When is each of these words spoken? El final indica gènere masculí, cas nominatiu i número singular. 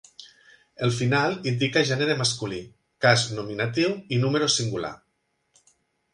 El 0.85 0.93
final 0.99 1.35
indica 1.51 1.83
gènere 1.89 2.15
masculí, 2.21 2.63
cas 3.07 3.27
nominatiu 3.41 3.95
i 4.19 4.21
número 4.27 4.51
singular. 4.57 4.95